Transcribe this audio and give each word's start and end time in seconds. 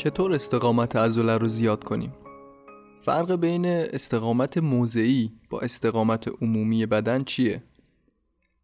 چطور 0.00 0.34
استقامت 0.34 0.96
عضله 0.96 1.38
رو 1.38 1.48
زیاد 1.48 1.84
کنیم؟ 1.84 2.12
فرق 3.04 3.34
بین 3.34 3.66
استقامت 3.66 4.58
موضعی 4.58 5.32
با 5.50 5.60
استقامت 5.60 6.28
عمومی 6.42 6.86
بدن 6.86 7.24
چیه؟ 7.24 7.62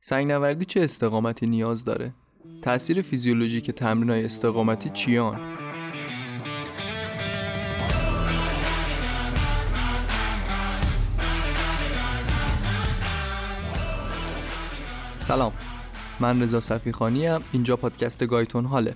سنگنوردی 0.00 0.64
چه 0.64 0.80
استقامتی 0.80 1.46
نیاز 1.46 1.84
داره؟ 1.84 2.14
تأثیر 2.62 3.02
فیزیولوژیک 3.02 3.70
تمرینای 3.70 4.24
استقامتی 4.24 4.90
چیان؟ 4.90 5.56
سلام 15.20 15.52
من 16.20 16.42
رضا 16.42 16.60
صفیخانی 16.60 17.26
ام 17.26 17.42
اینجا 17.52 17.76
پادکست 17.76 18.26
گایتون 18.26 18.64
حاله 18.64 18.94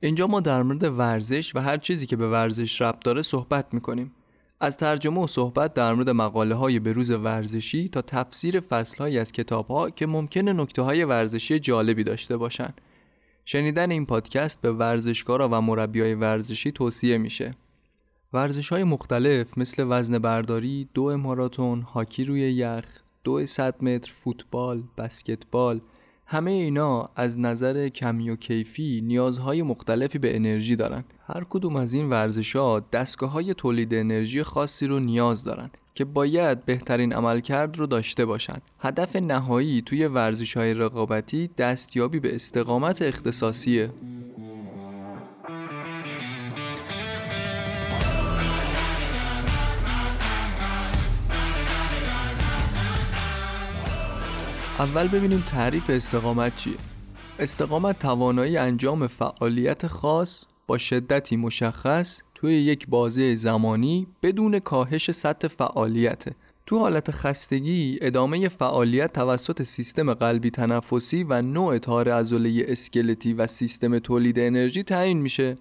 اینجا 0.00 0.26
ما 0.26 0.40
در 0.40 0.62
مورد 0.62 0.98
ورزش 0.98 1.56
و 1.56 1.60
هر 1.60 1.76
چیزی 1.76 2.06
که 2.06 2.16
به 2.16 2.28
ورزش 2.28 2.80
ربط 2.80 3.04
داره 3.04 3.22
صحبت 3.22 3.74
می‌کنیم. 3.74 4.12
از 4.60 4.76
ترجمه 4.76 5.20
و 5.20 5.26
صحبت 5.26 5.74
در 5.74 5.94
مورد 5.94 6.10
مقاله 6.10 6.54
های 6.54 6.78
بروز 6.78 7.10
ورزشی 7.10 7.88
تا 7.88 8.02
تفسیر 8.02 8.60
فصل 8.60 8.98
های 8.98 9.18
از 9.18 9.32
کتاب 9.32 9.66
ها 9.66 9.90
که 9.90 10.06
ممکنه 10.06 10.52
نکته 10.52 10.82
های 10.82 11.04
ورزشی 11.04 11.58
جالبی 11.58 12.04
داشته 12.04 12.36
باشن. 12.36 12.74
شنیدن 13.44 13.90
این 13.90 14.06
پادکست 14.06 14.60
به 14.60 14.72
ورزشکارا 14.72 15.48
و 15.52 15.60
مربی 15.60 16.00
های 16.00 16.14
ورزشی 16.14 16.72
توصیه 16.72 17.18
میشه. 17.18 17.54
ورزش 18.32 18.68
های 18.68 18.84
مختلف 18.84 19.58
مثل 19.58 19.86
وزن 19.88 20.18
برداری، 20.18 20.88
دو 20.94 21.16
ماراتون، 21.16 21.82
هاکی 21.82 22.24
روی 22.24 22.40
یخ، 22.40 22.84
دو 23.24 23.46
100 23.46 23.84
متر، 23.84 24.12
فوتبال، 24.24 24.82
بسکتبال، 24.98 25.80
همه 26.28 26.50
اینا 26.50 27.10
از 27.16 27.40
نظر 27.40 27.88
کمی 27.88 28.30
و 28.30 28.36
کیفی 28.36 29.00
نیازهای 29.04 29.62
مختلفی 29.62 30.18
به 30.18 30.36
انرژی 30.36 30.76
دارن 30.76 31.04
هر 31.26 31.44
کدوم 31.50 31.76
از 31.76 31.92
این 31.92 32.10
ورزش 32.10 32.56
ها 32.56 32.80
دستگاه 32.92 33.30
های 33.30 33.54
تولید 33.54 33.94
انرژی 33.94 34.42
خاصی 34.42 34.86
رو 34.86 35.00
نیاز 35.00 35.44
دارن 35.44 35.70
که 35.94 36.04
باید 36.04 36.64
بهترین 36.64 37.12
عملکرد 37.12 37.78
رو 37.78 37.86
داشته 37.86 38.24
باشند. 38.24 38.62
هدف 38.80 39.16
نهایی 39.16 39.82
توی 39.82 40.06
ورزش 40.06 40.56
های 40.56 40.74
رقابتی 40.74 41.50
دستیابی 41.58 42.20
به 42.20 42.34
استقامت 42.34 43.02
اختصاصیه 43.02 43.90
اول 54.78 55.08
ببینیم 55.08 55.44
تعریف 55.50 55.90
استقامت 55.90 56.56
چیه. 56.56 56.74
استقامت 57.38 57.98
توانایی 57.98 58.56
انجام 58.56 59.06
فعالیت 59.06 59.86
خاص 59.86 60.44
با 60.66 60.78
شدتی 60.78 61.36
مشخص 61.36 62.20
توی 62.34 62.54
یک 62.54 62.86
بازه 62.88 63.34
زمانی 63.34 64.06
بدون 64.22 64.58
کاهش 64.58 65.10
سطح 65.10 65.48
فعالیته. 65.48 66.34
تو 66.66 66.78
حالت 66.78 67.10
خستگی 67.10 67.98
ادامه 68.00 68.48
فعالیت 68.48 69.12
توسط 69.12 69.62
سیستم 69.62 70.14
قلبی 70.14 70.50
تنفسی 70.50 71.24
و 71.24 71.42
نوع 71.42 71.78
تار 71.78 72.08
عضله 72.08 72.64
اسکلتی 72.68 73.32
و 73.32 73.46
سیستم 73.46 73.98
تولید 73.98 74.38
انرژی 74.38 74.82
تعیین 74.82 75.18
میشه. 75.18 75.56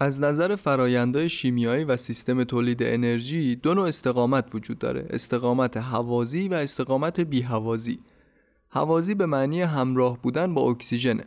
از 0.00 0.20
نظر 0.20 0.56
فرایندهای 0.56 1.28
شیمیایی 1.28 1.84
و 1.84 1.96
سیستم 1.96 2.44
تولید 2.44 2.82
انرژی 2.82 3.56
دو 3.56 3.74
نوع 3.74 3.88
استقامت 3.88 4.54
وجود 4.54 4.78
داره 4.78 5.06
استقامت 5.10 5.76
هوازی 5.76 6.48
و 6.48 6.54
استقامت 6.54 7.20
بیهوازی 7.20 7.98
هوازی 8.76 9.14
به 9.14 9.26
معنی 9.26 9.62
همراه 9.62 10.18
بودن 10.22 10.54
با 10.54 10.70
اکسیژنه. 10.70 11.24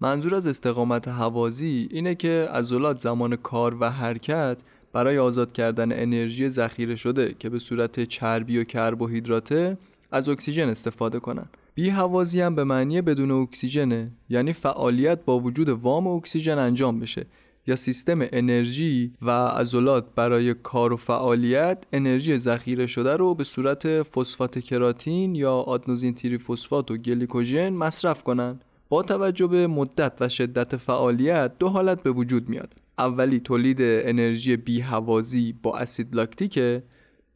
منظور 0.00 0.34
از 0.34 0.46
استقامت 0.46 1.08
هوازی 1.08 1.88
اینه 1.90 2.14
که 2.14 2.48
عضلات 2.52 3.00
زمان 3.00 3.36
کار 3.36 3.76
و 3.80 3.90
حرکت 3.90 4.58
برای 4.92 5.18
آزاد 5.18 5.52
کردن 5.52 5.92
انرژی 5.92 6.48
ذخیره 6.48 6.96
شده 6.96 7.34
که 7.38 7.48
به 7.48 7.58
صورت 7.58 8.04
چربی 8.04 8.58
و 8.58 8.64
کربوهیدراته 8.64 9.78
از 10.12 10.28
اکسیژن 10.28 10.68
استفاده 10.68 11.20
کنن. 11.20 11.46
بی 11.74 11.88
هوازی 11.88 12.40
هم 12.40 12.54
به 12.54 12.64
معنی 12.64 13.02
بدون 13.02 13.30
اکسیژنه 13.30 14.10
یعنی 14.28 14.52
فعالیت 14.52 15.24
با 15.24 15.38
وجود 15.38 15.68
وام 15.68 16.06
اکسیژن 16.06 16.58
انجام 16.58 17.00
بشه. 17.00 17.26
یا 17.66 17.76
سیستم 17.76 18.18
انرژی 18.32 19.12
و 19.22 19.30
عضلات 19.30 20.14
برای 20.14 20.54
کار 20.54 20.92
و 20.92 20.96
فعالیت 20.96 21.84
انرژی 21.92 22.38
ذخیره 22.38 22.86
شده 22.86 23.16
رو 23.16 23.34
به 23.34 23.44
صورت 23.44 24.02
فسفات 24.02 24.58
کراتین 24.58 25.34
یا 25.34 25.54
آدنوزین 25.54 26.14
تری‌فسفات 26.14 26.90
و 26.90 26.96
گلیکوژن 26.96 27.68
مصرف 27.72 28.22
کنند. 28.22 28.64
با 28.88 29.02
توجه 29.02 29.46
به 29.46 29.66
مدت 29.66 30.12
و 30.20 30.28
شدت 30.28 30.76
فعالیت 30.76 31.58
دو 31.58 31.68
حالت 31.68 32.02
به 32.02 32.10
وجود 32.10 32.48
میاد. 32.48 32.74
اولی 32.98 33.40
تولید 33.40 33.78
انرژی 33.80 34.56
بیهوازی 34.56 35.54
با 35.62 35.78
اسید 35.78 36.14
لاکتیکه. 36.14 36.82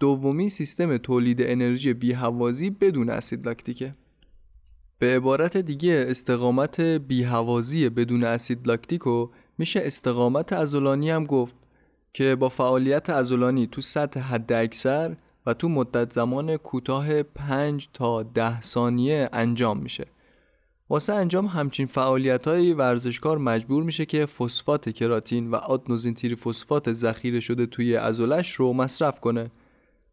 دومی 0.00 0.48
سیستم 0.48 0.96
تولید 0.96 1.42
انرژی 1.42 1.92
بیهوازی 1.92 2.70
بدون 2.70 3.10
اسید 3.10 3.46
لاکتیکه. 3.46 3.94
به 4.98 5.16
عبارت 5.16 5.56
دیگه 5.56 6.06
استقامت 6.08 6.80
بیهوازی 6.80 7.88
بدون 7.88 8.24
اسید 8.24 8.66
لاکتیکو 8.66 9.28
میشه 9.58 9.80
استقامت 9.84 10.52
ازولانی 10.52 11.10
هم 11.10 11.24
گفت 11.24 11.54
که 12.12 12.34
با 12.34 12.48
فعالیت 12.48 13.10
ازولانی 13.10 13.66
تو 13.66 13.80
سطح 13.80 14.20
حد 14.20 14.52
اکثر 14.52 15.16
و 15.46 15.54
تو 15.54 15.68
مدت 15.68 16.12
زمان 16.12 16.56
کوتاه 16.56 17.22
5 17.22 17.88
تا 17.92 18.22
10 18.22 18.62
ثانیه 18.62 19.28
انجام 19.32 19.78
میشه. 19.78 20.06
واسه 20.90 21.12
انجام 21.12 21.46
همچین 21.46 21.86
فعالیت 21.86 22.48
های 22.48 22.72
ورزشکار 22.72 23.38
مجبور 23.38 23.82
میشه 23.82 24.06
که 24.06 24.26
فسفات 24.26 24.90
کراتین 24.90 25.50
و 25.50 25.54
آدنوزین 25.54 26.14
فسفات 26.14 26.92
ذخیره 26.92 27.40
شده 27.40 27.66
توی 27.66 27.96
ازولش 27.96 28.52
رو 28.52 28.72
مصرف 28.72 29.20
کنه. 29.20 29.50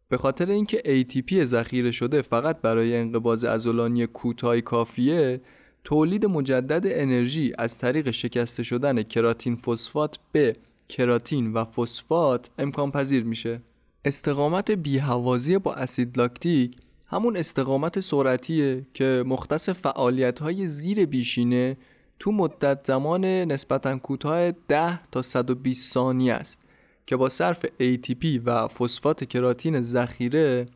به 0.08 0.18
خاطر 0.18 0.50
اینکه 0.50 0.82
ATP 0.84 1.34
ذخیره 1.34 1.90
شده 1.90 2.22
فقط 2.22 2.60
برای 2.60 2.96
انقباض 2.96 3.44
ازولانی 3.44 4.06
کوتاه 4.06 4.60
کافیه 4.60 5.40
تولید 5.84 6.26
مجدد 6.26 6.82
انرژی 6.86 7.52
از 7.58 7.78
طریق 7.78 8.10
شکسته 8.10 8.62
شدن 8.62 9.02
کراتین 9.02 9.56
فسفات 9.56 10.18
به 10.32 10.56
کراتین 10.88 11.52
و 11.52 11.64
فسفات 11.64 12.50
امکان 12.58 12.90
پذیر 12.90 13.24
میشه. 13.24 13.60
استقامت 14.04 14.70
بیهوازی 14.70 15.58
با 15.58 15.74
اسید 15.74 16.18
لاکتیک 16.18 16.76
همون 17.06 17.36
استقامت 17.36 18.00
سرعتیه 18.00 18.86
که 18.94 19.24
مختص 19.26 19.68
فعالیت 19.68 20.38
های 20.38 20.66
زیر 20.66 21.06
بیشینه 21.06 21.76
تو 22.18 22.32
مدت 22.32 22.86
زمان 22.86 23.24
نسبتا 23.24 23.98
کوتاه 23.98 24.50
10 24.50 25.02
تا 25.10 25.22
120 25.22 25.92
ثانیه 25.92 26.34
است 26.34 26.62
که 27.06 27.16
با 27.16 27.28
صرف 27.28 27.66
ATP 27.66 28.40
و 28.44 28.68
فسفات 28.68 29.24
کراتین 29.24 29.82
ذخیره 29.82 30.66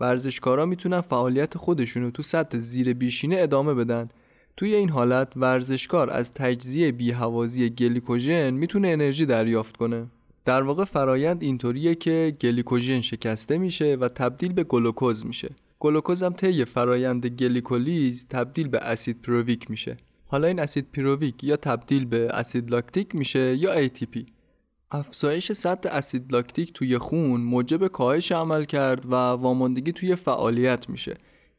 ورزشکارا 0.00 0.66
می‌تونن 0.66 1.00
فعالیت 1.00 1.58
خودشونو 1.58 2.10
تو 2.10 2.22
سطح 2.22 2.58
زیر 2.58 2.94
بیشینه 2.94 3.36
ادامه 3.38 3.74
بدن. 3.74 4.08
توی 4.56 4.74
این 4.74 4.88
حالت 4.90 5.32
ورزشکار 5.36 6.10
از 6.10 6.34
تجزیه 6.34 6.92
بیهوازی 6.92 7.70
گلیکوژن 7.70 8.50
می‌تونه 8.50 8.88
انرژی 8.88 9.26
دریافت 9.26 9.76
کنه. 9.76 10.06
در 10.44 10.62
واقع 10.62 10.84
فرایند 10.84 11.42
اینطوریه 11.42 11.94
که 11.94 12.36
گلیکوژن 12.40 13.00
شکسته 13.00 13.58
میشه 13.58 13.96
و 14.00 14.08
تبدیل 14.08 14.52
به 14.52 14.64
گلوکوز 14.64 15.26
میشه. 15.26 15.50
گلوکوز 15.80 16.22
هم 16.22 16.32
طی 16.32 16.64
فرایند 16.64 17.26
گلیکولیز 17.26 18.26
تبدیل 18.28 18.68
به 18.68 18.78
اسید 18.78 19.22
پیروویک 19.22 19.70
میشه. 19.70 19.96
حالا 20.28 20.48
این 20.48 20.60
اسید 20.60 20.86
پیروویک 20.92 21.44
یا 21.44 21.56
تبدیل 21.56 22.04
به 22.04 22.28
اسید 22.30 22.70
لاکتیک 22.70 23.14
میشه 23.14 23.56
یا 23.56 23.86
ATP 23.86 24.18
افزایش 24.90 25.52
سطح 25.52 25.88
اسید 25.92 26.32
لاکتیک 26.32 26.72
توی 26.72 26.98
خون 26.98 27.40
موجب 27.40 27.86
کاهش 27.86 28.32
عمل 28.32 28.64
کرد 28.64 29.06
و 29.06 29.14
واماندگی 29.14 29.92
توی 29.92 30.16
فعالیت 30.16 30.88
میشه. 30.88 31.16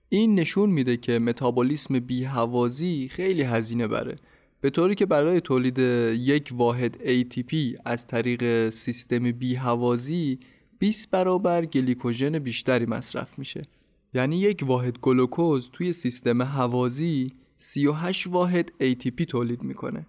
این 0.10 0.40
نشون 0.40 0.70
میده 0.70 0.98
که 0.98 1.20
متابولیسم 1.20 2.00
بیهوازی 2.00 3.08
خیلی 3.12 3.42
هزینه 3.42 3.88
بره. 3.88 4.16
به 4.62 4.70
طوری 4.70 4.96
که 4.96 5.06
برای 5.06 5.42
تولید 5.42 5.80
یک 6.20 6.50
واحد 6.52 6.96
ATP 6.96 7.56
از 7.86 8.08
طریق 8.08 8.70
سیستم 8.70 9.32
بیهوازی 9.32 10.40
20 10.80 11.12
برابر 11.12 11.66
گلیکوژن 11.66 12.40
بیشتری 12.40 12.86
مصرف 12.86 13.40
میشه. 13.40 13.68
یعنی 14.14 14.38
یک 14.38 14.64
واحد 14.68 15.00
گلوکوز 15.00 15.70
توی 15.74 15.94
سیستم 15.94 16.42
هوازی 16.42 17.32
38 17.58 18.28
واحد 18.28 18.72
ATP 18.82 19.26
تولید 19.28 19.64
می‌کنه. 19.64 20.06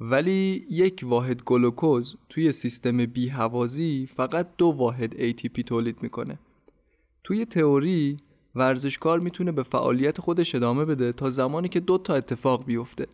ولی 0.00 0.66
یک 0.70 1.00
واحد 1.02 1.42
گلوکوز 1.42 2.16
توی 2.28 2.52
سیستم 2.52 3.06
بیهوازی 3.06 4.08
فقط 4.16 4.48
دو 4.58 4.66
واحد 4.66 5.30
ATP 5.30 5.64
تولید 5.66 5.96
می‌کنه. 6.02 6.38
توی 7.24 7.44
تئوری 7.44 8.16
ورزشکار 8.54 9.20
می‌تونه 9.20 9.52
به 9.52 9.62
فعالیت 9.62 10.20
خودش 10.20 10.54
ادامه 10.54 10.84
بده 10.84 11.12
تا 11.12 11.30
زمانی 11.30 11.68
که 11.68 11.80
دو 11.80 11.98
تا 11.98 12.14
اتفاق 12.14 12.64
بیفته. 12.64 13.06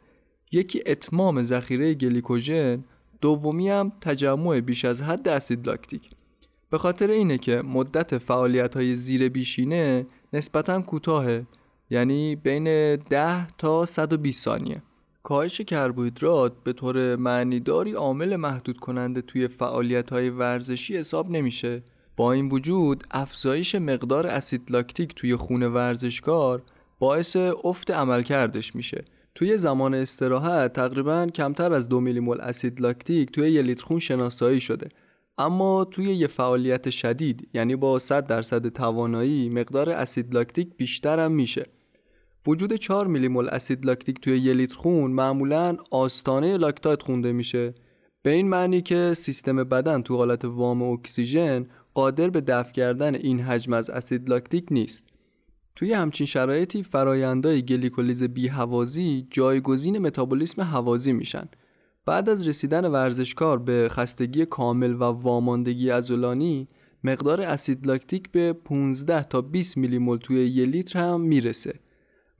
یکی 0.52 0.82
اتمام 0.86 1.42
ذخیره 1.42 1.94
گلیکوژن 1.94 2.84
دومی 3.20 3.68
هم 3.68 3.92
تجمع 4.00 4.60
بیش 4.60 4.84
از 4.84 5.02
حد 5.02 5.28
اسید 5.28 5.66
لاکتیک. 5.66 6.10
به 6.70 6.78
خاطر 6.78 7.10
اینه 7.10 7.38
که 7.38 7.62
مدت 7.62 8.18
فعالیت 8.18 8.76
های 8.76 8.94
زیر 8.94 9.28
بیشینه 9.28 10.06
نسبتا 10.32 10.82
کوتاهه 10.82 11.46
یعنی 11.90 12.36
بین 12.36 12.96
10 12.96 13.46
تا 13.56 13.86
120 13.86 14.44
ثانیه. 14.44 14.82
کاهش 15.22 15.60
کربوهیدرات 15.60 16.52
به 16.64 16.72
طور 16.72 17.16
معنیداری 17.16 17.92
عامل 17.92 18.36
محدود 18.36 18.80
کننده 18.80 19.22
توی 19.22 19.48
فعالیت 19.48 20.10
های 20.10 20.30
ورزشی 20.30 20.96
حساب 20.96 21.30
نمیشه. 21.30 21.82
با 22.18 22.32
این 22.32 22.48
وجود 22.48 23.04
افزایش 23.10 23.74
مقدار 23.74 24.26
اسید 24.26 24.70
لاکتیک 24.70 25.14
توی 25.14 25.36
خون 25.36 25.62
ورزشکار 25.62 26.62
باعث 26.98 27.36
افت 27.64 27.90
عملکردش 27.90 28.76
میشه. 28.76 29.04
توی 29.34 29.58
زمان 29.58 29.94
استراحت 29.94 30.72
تقریبا 30.72 31.26
کمتر 31.34 31.72
از 31.72 31.88
دو 31.88 32.00
میلی 32.00 32.20
مول 32.20 32.40
اسید 32.40 32.80
لاکتیک 32.80 33.32
توی 33.32 33.50
یه 33.50 33.62
لیتر 33.62 33.84
خون 33.84 33.98
شناسایی 33.98 34.60
شده. 34.60 34.88
اما 35.38 35.84
توی 35.84 36.14
یه 36.14 36.26
فعالیت 36.26 36.90
شدید 36.90 37.48
یعنی 37.54 37.76
با 37.76 37.98
100 37.98 38.26
درصد 38.26 38.68
توانایی 38.68 39.48
مقدار 39.48 39.90
اسید 39.90 40.34
لاکتیک 40.34 40.68
بیشتر 40.76 41.20
هم 41.20 41.32
میشه. 41.32 41.66
وجود 42.46 42.74
4 42.74 43.06
میلی 43.06 43.28
مول 43.28 43.48
اسید 43.48 43.86
لاکتیک 43.86 44.20
توی 44.20 44.38
یه 44.38 44.54
لیتر 44.54 44.76
خون 44.76 45.10
معمولا 45.10 45.76
آستانه 45.90 46.56
لاکتات 46.56 47.02
خونده 47.02 47.32
میشه. 47.32 47.74
به 48.22 48.30
این 48.30 48.48
معنی 48.48 48.82
که 48.82 49.14
سیستم 49.16 49.56
بدن 49.56 50.02
تو 50.02 50.16
حالت 50.16 50.44
وام 50.44 50.82
اکسیژن 50.82 51.66
قادر 51.98 52.30
به 52.30 52.40
دفع 52.40 52.72
کردن 52.72 53.14
این 53.14 53.40
حجم 53.40 53.72
از 53.72 53.90
اسید 53.90 54.28
لاکتیک 54.28 54.66
نیست. 54.70 55.08
توی 55.76 55.92
همچین 55.92 56.26
شرایطی 56.26 56.82
فرایندهای 56.82 57.62
گلیکولیز 57.62 58.22
بیهوازی 58.22 59.26
جایگزین 59.30 59.98
متابولیسم 59.98 60.62
هوازی 60.62 61.12
میشن. 61.12 61.48
بعد 62.06 62.28
از 62.28 62.48
رسیدن 62.48 62.86
ورزشکار 62.86 63.58
به 63.58 63.88
خستگی 63.90 64.46
کامل 64.46 64.94
و 64.94 65.02
واماندگی 65.02 65.90
عضلانی 65.90 66.68
مقدار 67.04 67.40
اسید 67.40 67.86
لاکتیک 67.86 68.30
به 68.30 68.52
15 68.52 69.24
تا 69.24 69.40
20 69.40 69.76
میلی 69.76 69.98
مول 69.98 70.18
توی 70.18 70.36
یک 70.46 70.68
لیتر 70.68 70.98
هم 70.98 71.20
می‌رسه. 71.20 71.80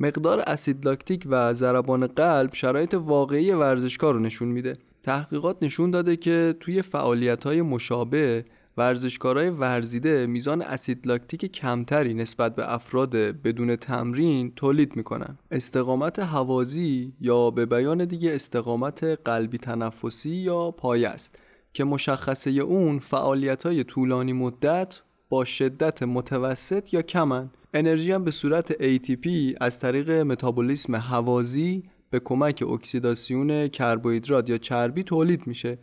مقدار 0.01 0.41
اسید 0.41 0.85
لاکتیک 0.85 1.27
و 1.27 1.55
ضربان 1.55 2.07
قلب 2.07 2.55
شرایط 2.55 2.95
واقعی 2.95 3.53
ورزشکار 3.53 4.15
رو 4.15 4.21
نشون 4.21 4.49
میده. 4.49 4.79
تحقیقات 5.03 5.57
نشون 5.63 5.91
داده 5.91 6.17
که 6.17 6.57
توی 6.61 6.83
فعالیت 6.83 7.45
های 7.45 7.63
مشابه 7.63 8.45
ورزشکارای 8.79 9.51
ورزیده 9.51 10.27
میزان 10.27 10.63
اسید 10.63 11.07
لاکتیک 11.07 11.53
کمتری 11.53 12.15
نسبت 12.15 12.55
به 12.55 12.75
افراد 12.75 13.11
بدون 13.17 13.77
تمرین 13.77 14.53
تولید 14.57 14.97
می‌کنن. 14.97 15.39
استقامت 15.51 16.19
هوازی 16.19 17.13
یا 17.21 17.51
به 17.51 17.67
بیان 17.67 18.05
دیگه 18.05 18.35
استقامت 18.35 19.05
قلبی 19.05 19.59
تنفسی 19.59 20.31
یا 20.31 20.71
پایه 20.71 21.09
است 21.09 21.39
که 21.73 21.85
مشخصه 21.85 22.51
اون 22.51 22.99
فعالیت 22.99 23.67
های 23.67 23.85
طولانی 23.85 24.33
مدت 24.33 25.01
با 25.29 25.45
شدت 25.45 26.03
متوسط 26.03 26.95
یا 26.95 27.03
کمن. 27.03 27.51
انرژی 27.75 28.13
هم 28.13 28.25
به 28.25 28.31
صورت 28.31 28.73
ATP 28.73 29.29
از 29.61 29.79
طریق 29.79 30.11
متابولیسم 30.11 30.95
هوازی 30.95 31.83
به 32.11 32.21
کمک 32.21 32.65
اکسیداسیون 32.69 33.69
کربوهیدرات 33.69 34.51
یا 34.51 34.59
چربی 34.59 35.03
تولید 35.03 35.47
میشه. 35.47 35.79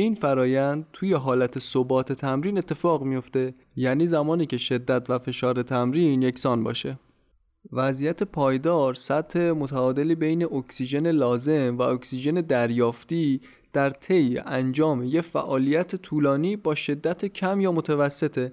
این 0.00 0.14
فرایند 0.14 0.86
توی 0.92 1.12
حالت 1.12 1.58
ثبات 1.58 2.12
تمرین 2.12 2.58
اتفاق 2.58 3.02
میفته 3.02 3.54
یعنی 3.76 4.06
زمانی 4.06 4.46
که 4.46 4.56
شدت 4.56 5.10
و 5.10 5.18
فشار 5.18 5.62
تمرین 5.62 6.22
یکسان 6.22 6.64
باشه. 6.64 6.98
وضعیت 7.72 8.22
پایدار 8.22 8.94
سطح 8.94 9.50
متعادلی 9.50 10.14
بین 10.14 10.44
اکسیژن 10.44 11.10
لازم 11.10 11.76
و 11.78 11.82
اکسیژن 11.82 12.34
دریافتی 12.34 13.40
در 13.72 13.90
طی 13.90 14.38
انجام 14.38 15.04
یک 15.04 15.20
فعالیت 15.20 15.96
طولانی 15.96 16.56
با 16.56 16.74
شدت 16.74 17.24
کم 17.24 17.60
یا 17.60 17.72
متوسطه. 17.72 18.52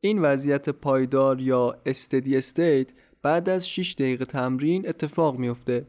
این 0.00 0.18
وضعیت 0.18 0.68
پایدار 0.68 1.40
یا 1.40 1.76
استدی 1.86 2.36
استیت 2.36 2.88
بعد 3.22 3.48
از 3.48 3.68
6 3.68 3.94
دقیقه 3.94 4.24
تمرین 4.24 4.88
اتفاق 4.88 5.38
میفته 5.38 5.86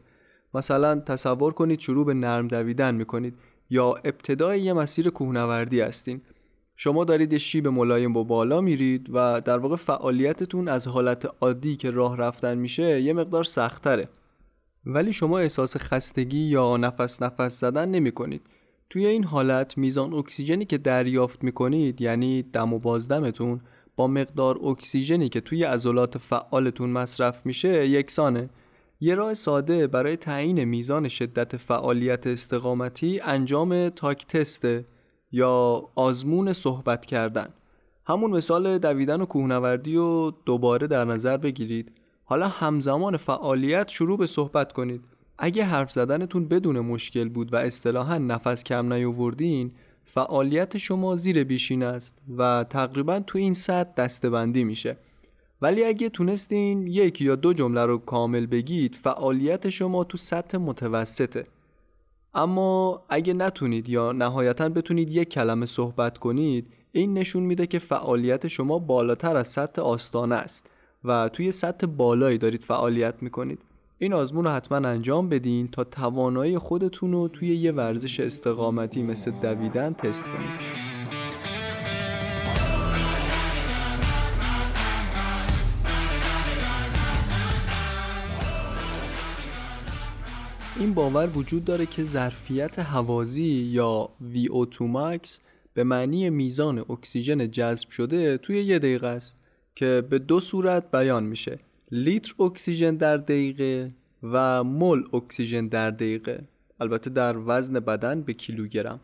مثلا 0.54 1.00
تصور 1.00 1.52
کنید 1.52 1.80
شروع 1.80 2.06
به 2.06 2.14
نرم 2.14 2.48
دویدن 2.48 2.94
می‌کنید. 2.94 3.34
یا 3.70 3.94
ابتدای 3.94 4.60
یه 4.60 4.72
مسیر 4.72 5.10
کوهنوردی 5.10 5.80
هستین. 5.80 6.20
شما 6.76 7.04
دارید 7.04 7.32
یه 7.32 7.38
شیب 7.38 7.68
ملایم 7.68 8.12
با 8.12 8.22
بالا 8.22 8.60
میرید 8.60 9.06
و 9.12 9.40
در 9.40 9.58
واقع 9.58 9.76
فعالیتتون 9.76 10.68
از 10.68 10.86
حالت 10.86 11.28
عادی 11.40 11.76
که 11.76 11.90
راه 11.90 12.16
رفتن 12.16 12.58
میشه 12.58 13.00
یه 13.00 13.12
مقدار 13.12 13.44
سختره 13.44 14.08
ولی 14.86 15.12
شما 15.12 15.38
احساس 15.38 15.76
خستگی 15.76 16.38
یا 16.38 16.76
نفس 16.76 17.22
نفس 17.22 17.60
زدن 17.60 17.88
نمی 17.88 18.12
کنید. 18.12 18.42
توی 18.90 19.06
این 19.06 19.24
حالت 19.24 19.78
میزان 19.78 20.14
اکسیژنی 20.14 20.64
که 20.64 20.78
دریافت 20.78 21.44
می 21.44 21.52
کنید 21.52 22.00
یعنی 22.00 22.42
دم 22.42 22.72
و 22.72 22.78
بازدمتون 22.78 23.60
با 23.96 24.06
مقدار 24.06 24.66
اکسیژنی 24.66 25.28
که 25.28 25.40
توی 25.40 25.64
عضلات 25.64 26.18
فعالتون 26.18 26.90
مصرف 26.90 27.46
میشه 27.46 27.88
یکسانه. 27.88 28.48
یه 29.00 29.14
راه 29.14 29.34
ساده 29.34 29.86
برای 29.86 30.16
تعیین 30.16 30.64
میزان 30.64 31.08
شدت 31.08 31.56
فعالیت 31.56 32.26
استقامتی 32.26 33.20
انجام 33.20 33.88
تاک 33.88 34.26
تسته 34.26 34.84
یا 35.32 35.82
آزمون 35.94 36.52
صحبت 36.52 37.06
کردن. 37.06 37.48
همون 38.06 38.30
مثال 38.30 38.78
دویدن 38.78 39.20
و 39.20 39.26
کوهنوردی 39.26 39.96
رو 39.96 40.34
دوباره 40.46 40.86
در 40.86 41.04
نظر 41.04 41.36
بگیرید. 41.36 41.92
حالا 42.24 42.48
همزمان 42.48 43.16
فعالیت 43.16 43.88
شروع 43.88 44.18
به 44.18 44.26
صحبت 44.26 44.72
کنید. 44.72 45.00
اگه 45.38 45.64
حرف 45.64 45.92
زدنتون 45.92 46.48
بدون 46.48 46.80
مشکل 46.80 47.28
بود 47.28 47.52
و 47.52 47.56
اصطلاحا 47.56 48.18
نفس 48.18 48.64
کم 48.64 48.92
نیاوردین 48.92 49.72
فعالیت 50.04 50.78
شما 50.78 51.16
زیر 51.16 51.44
بیشین 51.44 51.82
است 51.82 52.18
و 52.38 52.64
تقریبا 52.70 53.20
تو 53.20 53.38
این 53.38 53.54
سطح 53.54 53.92
دستبندی 53.96 54.64
میشه. 54.64 54.96
ولی 55.62 55.84
اگه 55.84 56.08
تونستین 56.08 56.86
یک 56.86 57.22
یا 57.22 57.36
دو 57.36 57.52
جمله 57.52 57.86
رو 57.86 57.98
کامل 57.98 58.46
بگید 58.46 58.94
فعالیت 58.94 59.68
شما 59.68 60.04
تو 60.04 60.18
سطح 60.18 60.58
متوسطه. 60.58 61.46
اما 62.34 63.02
اگه 63.08 63.32
نتونید 63.32 63.88
یا 63.88 64.12
نهایتا 64.12 64.68
بتونید 64.68 65.10
یک 65.10 65.28
کلمه 65.28 65.66
صحبت 65.66 66.18
کنید 66.18 66.66
این 66.92 67.18
نشون 67.18 67.42
میده 67.42 67.66
که 67.66 67.78
فعالیت 67.78 68.48
شما 68.48 68.78
بالاتر 68.78 69.36
از 69.36 69.48
سطح 69.48 69.82
آستانه 69.82 70.34
است 70.34 70.70
و 71.04 71.28
توی 71.28 71.52
سطح 71.52 71.86
بالایی 71.86 72.38
دارید 72.38 72.62
فعالیت 72.62 73.14
می‌کنید. 73.20 73.58
این 73.98 74.12
آزمون 74.12 74.44
رو 74.44 74.50
حتما 74.50 74.88
انجام 74.88 75.28
بدین 75.28 75.68
تا 75.68 75.84
توانایی 75.84 76.58
خودتون 76.58 77.12
رو 77.12 77.28
توی 77.28 77.56
یه 77.56 77.72
ورزش 77.72 78.20
استقامتی 78.20 79.02
مثل 79.02 79.30
دویدن 79.30 79.92
تست 79.92 80.24
کنید. 80.24 80.95
این 90.80 90.94
باور 90.94 91.30
وجود 91.34 91.64
داره 91.64 91.86
که 91.86 92.04
ظرفیت 92.04 92.78
هوازی 92.78 93.42
یا 93.42 94.08
VO2 94.34 94.78
max 94.78 95.28
به 95.74 95.84
معنی 95.84 96.30
میزان 96.30 96.78
اکسیژن 96.78 97.50
جذب 97.50 97.90
شده 97.90 98.38
توی 98.38 98.62
یه 98.62 98.78
دقیقه 98.78 99.06
است 99.06 99.36
که 99.74 100.04
به 100.10 100.18
دو 100.18 100.40
صورت 100.40 100.90
بیان 100.90 101.24
میشه. 101.24 101.58
لیتر 101.90 102.42
اکسیژن 102.42 102.96
در 102.96 103.16
دقیقه 103.16 103.90
و 104.22 104.64
مول 104.64 105.04
اکسیژن 105.12 105.66
در 105.66 105.90
دقیقه. 105.90 106.44
البته 106.80 107.10
در 107.10 107.36
وزن 107.46 107.80
بدن 107.80 108.22
به 108.22 108.32
کیلوگرم. 108.32 109.00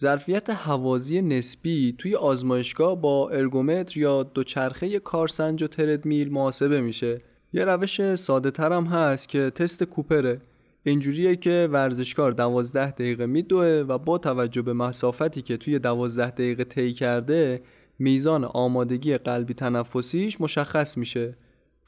ظرفیت 0.00 0.50
هوازی 0.50 1.22
نسبی 1.22 1.94
توی 1.98 2.14
آزمایشگاه 2.14 3.00
با 3.00 3.30
ارگومتر 3.30 3.98
یا 3.98 4.22
دوچرخه 4.22 4.98
کارسنج 4.98 5.62
و 5.62 5.66
تردمیل 5.66 6.32
محاسبه 6.32 6.80
میشه. 6.80 7.20
یه 7.52 7.64
روش 7.64 8.14
ساده 8.14 8.50
ترم 8.50 8.86
هست 8.86 9.28
که 9.28 9.50
تست 9.50 9.84
کوپره. 9.84 10.40
اینجوریه 10.88 11.36
که 11.36 11.68
ورزشکار 11.72 12.32
دوازده 12.32 12.90
دقیقه 12.90 13.26
میدوه 13.26 13.84
و 13.88 13.98
با 13.98 14.18
توجه 14.18 14.62
به 14.62 14.72
مسافتی 14.72 15.42
که 15.42 15.56
توی 15.56 15.78
دوازده 15.78 16.30
دقیقه 16.30 16.64
طی 16.64 16.92
کرده 16.92 17.62
میزان 17.98 18.44
آمادگی 18.44 19.18
قلبی 19.18 19.54
تنفسیش 19.54 20.40
مشخص 20.40 20.98
میشه. 20.98 21.36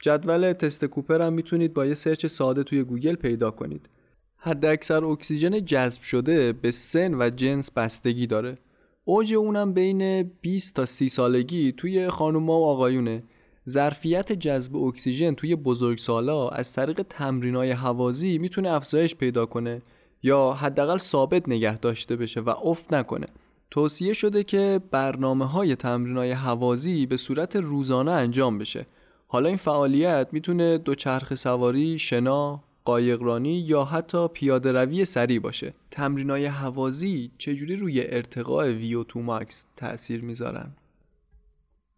جدول 0.01 0.53
تست 0.53 0.85
کوپر 0.85 1.21
هم 1.21 1.33
می‌تونید 1.33 1.73
با 1.73 1.85
یه 1.85 1.93
search 1.93 2.25
ساده 2.25 2.63
توی 2.63 2.83
گوگل 2.83 3.15
پیدا 3.15 3.51
کنید. 3.51 3.89
حد 4.37 4.65
اکثر 4.65 5.05
اکسیژن 5.05 5.65
جذب 5.65 6.01
شده 6.01 6.53
به 6.53 6.71
سن 6.71 7.13
و 7.13 7.29
جنس 7.29 7.71
بستگی 7.71 8.27
داره. 8.27 8.57
اوج 9.05 9.33
اونم 9.33 9.73
بین 9.73 10.23
20 10.23 10.75
تا 10.75 10.85
30 10.85 11.09
سالگی 11.09 11.71
توی 11.71 12.09
خانوما 12.09 12.59
و 12.61 12.65
آقایونه. 12.65 13.23
ظرفیت 13.69 14.31
جذب 14.31 14.75
اکسیژن 14.75 15.33
توی 15.33 15.55
بزرگسالا 15.55 16.49
از 16.49 16.73
طریق 16.73 17.01
تمرینای 17.01 17.71
هوازی 17.71 18.37
می‌تونه 18.37 18.69
افزایش 18.69 19.15
پیدا 19.15 19.45
کنه 19.45 19.81
یا 20.23 20.51
حداقل 20.51 20.97
ثابت 20.97 21.49
نگه 21.49 21.77
داشته 21.77 22.15
بشه 22.15 22.41
و 22.41 22.49
افت 22.49 22.93
نکنه. 22.93 23.27
توصیه 23.71 24.13
شده 24.13 24.43
که 24.43 24.81
برنامه 24.91 25.45
های 25.45 25.75
تمرینای 25.75 26.31
هوازی 26.31 27.05
به 27.05 27.17
صورت 27.17 27.55
روزانه 27.55 28.11
انجام 28.11 28.57
بشه. 28.57 28.85
حالا 29.27 29.49
این 29.49 29.57
فعالیت 29.57 30.27
می‌تونه 30.31 30.77
دوچرخ 30.77 31.35
سواری، 31.35 31.99
شنا، 31.99 32.63
قایقرانی 32.85 33.59
یا 33.59 33.83
حتی 33.85 34.27
پیاده 34.27 34.71
روی 34.71 35.05
سریع 35.05 35.39
باشه. 35.39 35.73
تمرینای 35.91 36.45
هوازی 36.45 37.31
چجوری 37.37 37.75
روی 37.75 38.03
ارتقاء 38.05 38.73
VO2 38.73 39.13
max 39.27 39.55
تأثیر 39.75 40.21
می‌ذارن؟ 40.21 40.71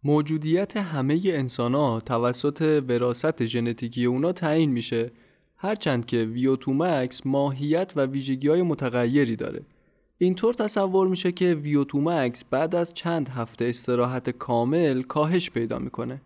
موجودیت 0.06 0.76
همه 0.76 1.20
انسان 1.24 1.74
ها 1.74 2.02
توسط 2.06 2.82
وراست 2.88 3.44
ژنتیکی 3.44 4.04
اونا 4.04 4.32
تعیین 4.32 4.70
میشه 4.70 5.10
هرچند 5.56 6.06
که 6.06 6.28
VO2 6.36 6.64
max 6.64 7.20
ماهیت 7.24 7.92
و 7.96 8.06
ویژگی 8.06 8.48
های 8.48 8.62
متغیری 8.62 9.36
داره. 9.36 9.62
اینطور 10.18 10.54
تصور 10.54 11.08
میشه 11.08 11.32
که 11.32 11.58
VO2 11.64 11.94
max 11.94 12.44
بعد 12.50 12.74
از 12.74 12.94
چند 12.94 13.28
هفته 13.28 13.64
استراحت 13.64 14.30
کامل 14.30 15.02
کاهش 15.02 15.50
پیدا 15.50 15.78
می‌کنه. 15.78 16.20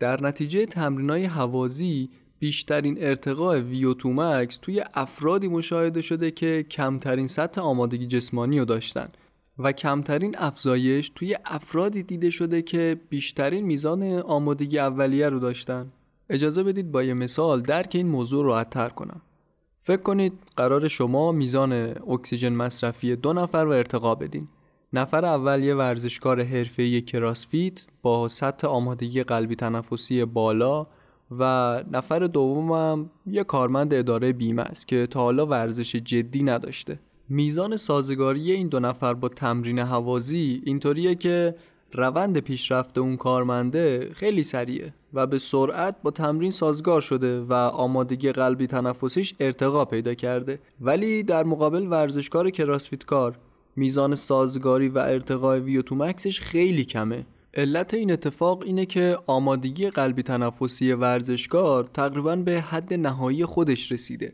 در 0.00 0.22
نتیجه 0.22 0.66
تمرینای 0.66 1.24
هوازی 1.24 2.10
بیشترین 2.38 2.96
ارتقاء 3.00 3.60
VO2 3.60 4.04
max 4.04 4.54
توی 4.62 4.84
افرادی 4.94 5.48
مشاهده 5.48 6.00
شده 6.00 6.30
که 6.30 6.66
کمترین 6.70 7.26
سطح 7.26 7.60
آمادگی 7.60 8.06
جسمانی 8.06 8.58
رو 8.58 8.64
داشتن. 8.64 9.08
و 9.58 9.72
کمترین 9.72 10.34
افزایش 10.38 11.12
توی 11.14 11.36
افرادی 11.44 12.02
دیده 12.02 12.30
شده 12.30 12.62
که 12.62 13.00
بیشترین 13.08 13.64
میزان 13.64 14.02
آمادگی 14.12 14.78
اولیه 14.78 15.28
رو 15.28 15.38
داشتن. 15.38 15.92
اجازه 16.30 16.62
بدید 16.62 16.92
با 16.92 17.02
یه 17.02 17.14
مثال 17.14 17.60
درک 17.60 17.90
این 17.94 18.08
موضوع 18.08 18.44
راحت 18.44 18.70
تر 18.70 18.88
کنم. 18.88 19.20
فکر 19.82 20.02
کنید 20.02 20.32
قرار 20.56 20.88
شما 20.88 21.32
میزان 21.32 21.72
اکسیژن 22.08 22.52
مصرفی 22.52 23.16
دو 23.16 23.32
نفر 23.32 23.64
رو 23.64 23.70
ارتقا 23.70 24.14
بدین. 24.14 24.48
نفر 24.92 25.24
اول 25.24 25.64
یه 25.64 25.74
ورزشکار 25.74 26.42
حرفه‌ای 26.42 27.02
کراسفیت 27.02 27.82
با 28.02 28.28
سطح 28.28 28.68
آمادگی 28.68 29.22
قلبی 29.22 29.56
تنفسی 29.56 30.24
بالا 30.24 30.86
و 31.38 31.44
نفر 31.90 32.18
دومم 32.18 33.10
یه 33.26 33.44
کارمند 33.44 33.94
اداره 33.94 34.32
بیمه 34.32 34.62
است 34.62 34.88
که 34.88 35.06
تا 35.06 35.20
حالا 35.20 35.46
ورزش 35.46 35.96
جدی 35.96 36.42
نداشته. 36.42 36.98
میزان 37.32 37.76
سازگاری 37.76 38.52
این 38.52 38.68
دو 38.68 38.80
نفر 38.80 39.14
با 39.14 39.28
تمرین 39.28 39.78
هوازی 39.78 40.62
اینطوریه 40.64 41.14
که 41.14 41.54
روند 41.92 42.38
پیشرفت 42.38 42.98
اون 42.98 43.16
کارمنده 43.16 44.10
خیلی 44.14 44.42
سریعه 44.42 44.94
و 45.14 45.26
به 45.26 45.38
سرعت 45.38 45.96
با 46.02 46.10
تمرین 46.10 46.50
سازگار 46.50 47.00
شده 47.00 47.40
و 47.40 47.52
آمادگی 47.52 48.32
قلبی 48.32 48.66
تنفسیش 48.66 49.34
ارتقا 49.40 49.84
پیدا 49.84 50.14
کرده. 50.14 50.58
ولی 50.80 51.22
در 51.22 51.44
مقابل 51.44 51.86
ورزشکار 51.86 52.50
کراسفیت 52.50 53.04
کار 53.04 53.38
میزان 53.76 54.14
سازگاری 54.14 54.88
و 54.88 54.98
ارتقای 54.98 55.82
مکسش 55.90 56.40
خیلی 56.40 56.84
کمه. 56.84 57.26
علت 57.54 57.94
این 57.94 58.12
اتفاق 58.12 58.62
اینه 58.62 58.86
که 58.86 59.18
آمادگی 59.26 59.90
قلبی 59.90 60.22
تنفسی 60.22 60.92
ورزشکار 60.92 61.88
تقریبا 61.94 62.36
به 62.36 62.60
حد 62.60 62.94
نهایی 62.94 63.44
خودش 63.44 63.92
رسیده. 63.92 64.32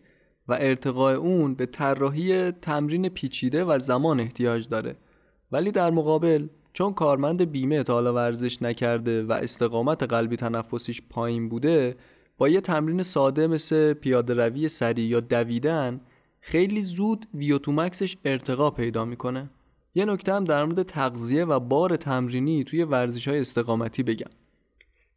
و 0.48 0.56
ارتقای 0.60 1.14
اون 1.14 1.54
به 1.54 1.66
طراحی 1.66 2.50
تمرین 2.50 3.08
پیچیده 3.08 3.64
و 3.64 3.78
زمان 3.78 4.20
احتیاج 4.20 4.68
داره. 4.68 4.96
ولی 5.52 5.70
در 5.70 5.90
مقابل 5.90 6.48
چون 6.72 6.92
کارمند 6.92 7.42
بیمه 7.42 7.82
تا 7.82 8.14
ورزش 8.14 8.62
نکرده 8.62 9.22
و 9.22 9.32
استقامت 9.32 10.02
قلبی 10.02 10.36
تنفسیش 10.36 11.02
پایین 11.10 11.48
بوده 11.48 11.96
با 12.38 12.48
یه 12.48 12.60
تمرین 12.60 13.02
ساده 13.02 13.46
مثل 13.46 13.92
پیاده 13.92 14.34
روی 14.34 14.68
سریع 14.68 15.06
یا 15.06 15.20
دویدن 15.20 16.00
خیلی 16.40 16.82
زود 16.82 17.26
ویوتومکسش 17.34 18.16
ارتقا 18.24 18.70
پیدا 18.70 19.04
می‌کنه. 19.04 19.50
یه 19.94 20.04
نکته 20.04 20.34
هم 20.34 20.44
در 20.44 20.64
مورد 20.64 20.82
تغذیه 20.82 21.44
و 21.44 21.60
بار 21.60 21.96
تمرینی 21.96 22.64
توی 22.64 22.84
ورزش 22.84 23.28
های 23.28 23.40
استقامتی 23.40 24.02
بگم. 24.02 24.30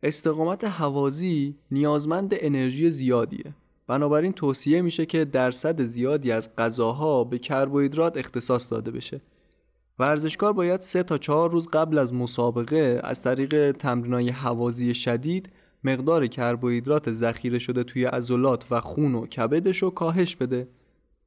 استقامت 0.04 0.64
هوازی 0.64 1.56
نیازمند 1.72 2.34
انرژی 2.38 2.90
زیادیه. 2.90 3.54
بنابراین 3.90 4.34
توصیه 4.34 4.82
میشه 4.82 5.06
که 5.06 5.26
درصد 5.26 5.82
زیادی 5.82 6.32
از 6.32 6.56
غذاها 6.56 7.24
به 7.24 7.40
کربوهیدرات 7.40 8.18
اختصاص 8.18 8.72
داده 8.72 8.92
بشه. 8.92 9.22
ورزشکار 10.00 10.54
باید 10.54 10.82
سه 10.82 11.04
تا 11.04 11.18
چهار 11.18 11.52
روز 11.52 11.68
قبل 11.68 11.98
از 11.98 12.14
مسابقه 12.14 13.02
از 13.04 13.24
طریق 13.24 13.72
تمرینای 13.72 14.30
هوازی 14.30 14.94
شدید 14.94 15.50
مقدار 15.84 16.28
کربوهیدرات 16.28 17.12
ذخیره 17.12 17.60
شده 17.60 17.84
توی 17.84 18.06
عضلات 18.06 18.66
و 18.72 18.82
خون 18.82 19.16
و 19.16 19.26
کبدش 19.26 19.78
رو 19.78 19.90
کاهش 19.90 20.36
بده. 20.36 20.68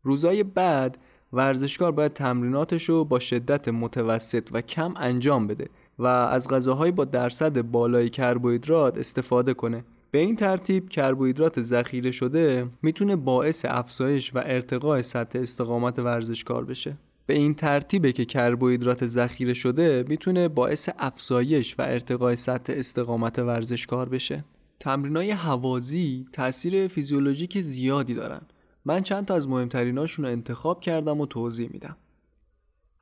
روزای 0.02 0.42
بعد 0.42 0.98
ورزشکار 1.32 1.92
باید 1.92 2.12
تمریناتش 2.12 2.88
رو 2.88 3.04
با 3.04 3.18
شدت 3.18 3.68
متوسط 3.68 4.48
و 4.52 4.60
کم 4.60 4.94
انجام 4.96 5.46
بده 5.46 5.68
و 5.98 6.06
از 6.06 6.48
غذاهای 6.48 6.90
با 6.90 7.04
درصد 7.04 7.62
بالای 7.62 8.10
کربوهیدرات 8.10 8.98
استفاده 8.98 9.54
کنه. 9.54 9.84
به 10.12 10.18
این 10.18 10.36
ترتیب 10.36 10.88
کربوهیدرات 10.88 11.62
ذخیره 11.62 12.10
شده 12.10 12.68
می‌تونه 12.82 13.16
باعث 13.16 13.64
افزایش 13.68 14.34
و 14.34 14.42
ارتقاء 14.44 15.02
سطح 15.02 15.38
استقامت 15.38 15.98
ورزشکار 15.98 16.64
بشه. 16.64 16.96
به 17.26 17.34
این 17.34 17.54
ترتیبه 17.54 18.12
که 18.12 18.24
کربوهیدرات 18.24 19.06
ذخیره 19.06 19.54
شده 19.54 20.04
می‌تونه 20.08 20.48
باعث 20.48 20.88
افزایش 20.98 21.74
و 21.78 21.82
ارتقاء 21.82 22.34
سطح 22.34 22.72
استقامت 22.76 23.38
ورزشکار 23.38 24.08
بشه. 24.08 24.44
تمرینای 24.80 25.30
هوازی 25.30 26.26
تاثیر 26.32 26.88
فیزیولوژیک 26.88 27.60
زیادی 27.60 28.14
دارن. 28.14 28.42
من 28.84 29.02
چند 29.02 29.24
تا 29.26 29.34
از 29.34 29.48
مهمتریناشون 29.48 30.24
رو 30.24 30.30
انتخاب 30.30 30.80
کردم 30.80 31.20
و 31.20 31.26
توضیح 31.26 31.68
میدم. 31.72 31.96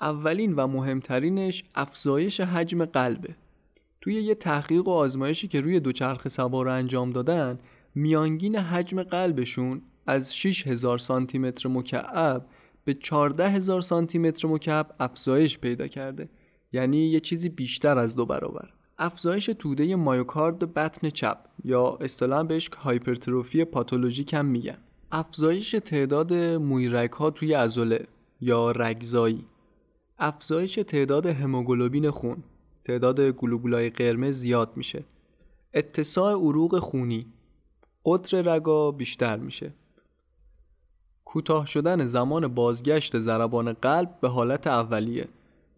اولین 0.01 0.55
و 0.55 0.67
مهمترینش 0.67 1.65
افزایش 1.75 2.41
حجم 2.41 2.85
قلبه. 2.85 3.35
توی 4.01 4.15
یه 4.15 4.35
تحقیق 4.35 4.89
و 4.89 4.91
آزمایشی 4.91 5.49
که 5.49 5.61
روی 5.61 5.81
دوچرخه 5.81 6.29
سوار 6.29 6.69
انجام 6.69 7.11
دادن 7.11 7.59
میانگین 7.95 8.57
حجم 8.57 9.03
قلبشون 9.03 9.83
از 10.07 10.37
6000 10.37 10.99
سانتی 10.99 11.39
متر 11.39 11.69
مکعب 11.69 12.47
به 12.85 12.95
14000 12.95 13.81
سانتی 13.81 14.19
متر 14.19 14.49
مکعب 14.49 14.95
افزایش 15.01 15.59
پیدا 15.59 15.87
کرده. 15.87 16.29
یعنی 16.73 16.97
یه 16.97 17.21
چیزی 17.21 17.49
بیشتر 17.49 17.99
از 17.99 18.17
دو 18.17 18.27
برابر. 18.27 18.69
افزایش 18.99 19.47
توده 19.47 19.97
مایوکارد 19.97 20.75
بطن 20.75 21.11
چپ 21.11 21.39
یا 21.65 21.99
اصطلاحا 22.01 22.43
بهش 22.43 22.69
هایپرتروفی 22.69 23.65
پاتولوژیک 23.65 24.35
هم 24.35 24.47
میگن. 24.47 24.79
افزایش 25.13 25.71
تعداد 25.71 26.33
مویرک 26.35 27.11
ها 27.11 27.31
توی 27.31 27.55
عضله 27.55 28.07
یا 28.41 28.71
رگزایی. 28.71 29.45
افزایش 30.19 30.75
تعداد 30.75 31.27
هموگلوبین 31.27 32.11
خون. 32.11 32.43
تعداد 32.91 33.21
گلوبولای 33.21 33.91
قرمز 33.91 34.37
زیاد 34.37 34.77
میشه. 34.77 35.05
اتساع 35.75 36.33
عروق 36.35 36.79
خونی. 36.79 37.27
قطر 38.05 38.43
رگا 38.43 38.91
بیشتر 38.91 39.37
میشه. 39.37 39.73
کوتاه 41.25 41.67
شدن 41.67 42.07
زمان 42.07 42.49
بازگشت 42.49 43.19
ضربان 43.19 43.73
قلب 43.73 44.21
به 44.21 44.29
حالت 44.29 44.67
اولیه. 44.67 45.29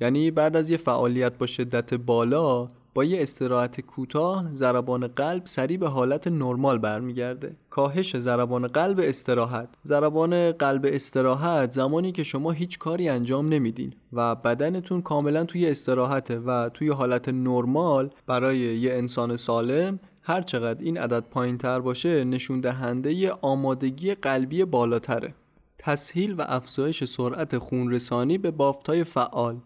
یعنی 0.01 0.31
بعد 0.31 0.57
از 0.57 0.71
یه 0.71 0.77
فعالیت 0.77 1.39
با 1.39 1.47
شدت 1.47 1.95
بالا 1.95 2.71
با 2.95 3.05
یه 3.05 3.23
استراحت 3.23 3.81
کوتاه 3.81 4.55
ضربان 4.55 5.07
قلب 5.07 5.43
سریع 5.47 5.79
به 5.79 5.89
حالت 5.89 6.29
نرمال 6.29 6.79
برمیگرده. 6.79 7.57
کاهش 7.71 8.17
ضربان 8.17 8.67
قلب 8.67 9.01
استراحت. 9.03 9.69
ضربان 9.87 10.53
قلب 10.53 10.87
استراحت 10.89 11.73
زمانی 11.73 12.13
که 12.13 12.23
شما 12.23 12.51
هیچ 12.51 12.79
کاری 12.79 13.09
انجام 13.09 13.49
نمیدین 13.49 13.95
و 14.13 14.35
بدنتون 14.35 15.03
کاملا 15.03 15.45
توی 15.45 15.71
استراحته 15.71 16.39
و 16.39 16.69
توی 16.69 16.89
حالت 16.89 17.29
نرمال 17.29 18.11
برای 18.27 18.59
یه 18.59 18.93
انسان 18.93 19.37
سالم 19.37 20.01
هر 20.23 20.43
چقدر 20.43 20.85
این 20.85 20.99
عدد 20.99 21.25
پایین 21.31 21.59
تر 21.59 21.81
باشه 21.81 22.25
نشون 22.25 22.61
دهنده 22.61 23.33
آمادگی 23.33 24.15
قلبی 24.15 24.65
بالاتره. 24.65 25.35
تسهیل 25.79 26.35
و 26.39 26.45
افزایش 26.49 27.05
سرعت 27.05 27.59
خونرسانی 27.59 28.39
به 28.39 28.51
بافتهای 28.51 29.05
فعال. 29.05 29.57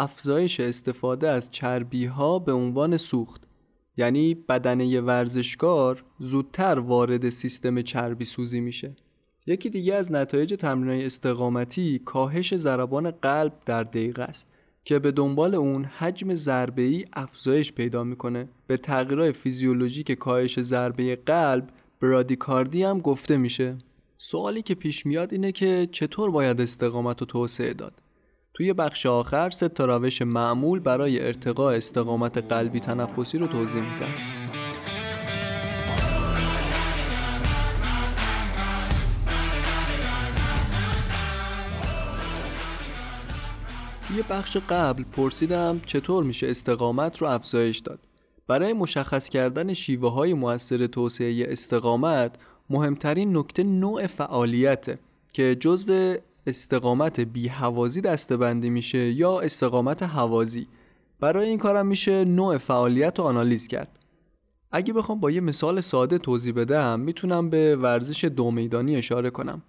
افزایش 0.00 0.60
استفاده 0.60 1.28
از 1.28 1.50
چربی 1.50 2.04
ها 2.04 2.38
به 2.38 2.52
عنوان 2.52 2.96
سوخت. 2.96 3.42
یعنی 3.96 4.34
بدنه 4.34 5.00
ورزشکار 5.00 6.04
زودتر 6.18 6.78
وارد 6.78 7.30
سیستم 7.30 7.82
چربی 7.82 8.24
سوزی 8.24 8.60
میشه. 8.60 8.96
یکی 9.46 9.70
دیگه 9.70 9.94
از 9.94 10.12
نتایج 10.12 10.54
تمرین 10.54 11.04
استقامتی 11.04 11.98
کاهش 12.04 12.56
ضربان 12.56 13.10
قلب 13.10 13.52
در 13.66 13.82
دقیقه 13.82 14.22
است 14.22 14.48
که 14.84 14.98
به 14.98 15.12
دنبال 15.12 15.54
اون 15.54 15.84
حجم 15.84 16.34
ضربه 16.34 16.82
ای 16.82 17.04
افزایش 17.12 17.72
پیدا 17.72 18.04
می‌کنه. 18.04 18.48
به 18.66 18.76
تغییرات 18.76 19.36
فیزیولوژیک 19.36 20.12
کاهش 20.12 20.60
ضربه 20.60 21.16
قلب 21.16 21.68
برادیکاردی 22.00 22.82
هم 22.82 23.00
گفته 23.00 23.36
میشه. 23.36 23.78
سوالی 24.18 24.62
که 24.62 24.74
پیش 24.74 25.06
میاد 25.06 25.32
اینه 25.32 25.52
که 25.52 25.88
چطور 25.92 26.30
باید 26.30 26.60
استقامت 26.60 27.20
رو 27.20 27.26
توسعه 27.26 27.74
داد؟ 27.74 27.92
توی 28.60 28.72
بخش 28.72 29.06
آخر 29.06 29.50
سه 29.50 29.68
تا 29.68 29.84
روش 29.84 30.22
معمول 30.22 30.80
برای 30.80 31.26
ارتقاء 31.26 31.76
استقامت 31.76 32.38
قلبی 32.52 32.80
تنفسی 32.80 33.38
رو 33.38 33.46
توضیح 33.46 33.82
میدم. 33.82 34.14
توی 44.08 44.22
بخش 44.30 44.56
قبل 44.56 45.04
پرسیدم 45.12 45.80
چطور 45.86 46.24
میشه 46.24 46.46
استقامت 46.50 47.18
رو 47.18 47.26
افزایش 47.26 47.78
داد. 47.78 47.98
برای 48.46 48.72
مشخص 48.72 49.28
کردن 49.28 49.72
شیوه 49.72 50.12
های 50.12 50.34
موثر 50.34 50.86
توسعه 50.86 51.46
استقامت 51.48 52.34
مهمترین 52.70 53.36
نکته 53.36 53.62
نوع 53.62 54.06
فعالیته 54.06 54.98
که 55.32 55.54
جزو 55.54 56.16
استقامت 56.46 57.20
بی 57.20 57.48
هوازی 57.48 58.00
دستبندی 58.00 58.70
میشه 58.70 59.12
یا 59.12 59.40
استقامت 59.40 60.02
هوازی 60.02 60.66
برای 61.20 61.48
این 61.48 61.58
کارم 61.58 61.86
میشه 61.86 62.24
نوع 62.24 62.58
فعالیت 62.58 63.18
رو 63.18 63.24
آنالیز 63.24 63.68
کرد. 63.68 63.98
اگه 64.72 64.92
بخوام 64.92 65.20
با 65.20 65.30
یه 65.30 65.40
مثال 65.40 65.80
ساده 65.80 66.18
توضیح 66.18 66.54
بدم 66.54 67.00
می‌تونم 67.00 67.50
به 67.50 67.76
ورزش 67.76 68.24
دو 68.24 68.50
میدانی 68.50 68.96
اشاره 68.96 69.30
کنم. 69.30 69.62